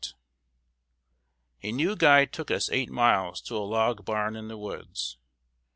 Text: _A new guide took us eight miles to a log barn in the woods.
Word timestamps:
_A 1.61 1.71
new 1.71 1.95
guide 1.95 2.33
took 2.33 2.49
us 2.49 2.71
eight 2.71 2.89
miles 2.89 3.39
to 3.41 3.55
a 3.55 3.59
log 3.59 4.03
barn 4.03 4.35
in 4.35 4.47
the 4.47 4.57
woods. 4.57 5.19